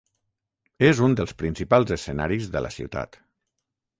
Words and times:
És 0.87 1.01
un 1.07 1.13
dels 1.19 1.33
principals 1.41 1.95
escenaris 1.97 2.49
de 2.57 2.65
la 2.67 2.75
ciutat. 2.79 3.21